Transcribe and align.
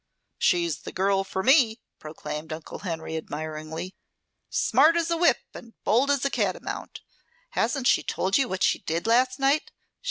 "She's 0.39 0.79
the 0.79 0.91
girl 0.91 1.23
for 1.23 1.43
me," 1.43 1.79
proclaimed 1.99 2.51
Uncle 2.51 2.79
Henry 2.79 3.15
admiringly. 3.15 3.93
"Smart 4.49 4.95
as 4.95 5.11
a 5.11 5.15
whip 5.17 5.41
and 5.53 5.67
as 5.67 5.73
bold 5.83 6.09
as 6.09 6.25
a 6.25 6.31
catamount. 6.31 7.01
Hasn't 7.51 7.85
she 7.85 8.01
told 8.01 8.35
you 8.35 8.49
what 8.49 8.63
she 8.63 8.79
did 8.79 9.05
last 9.05 9.37
night? 9.39 9.69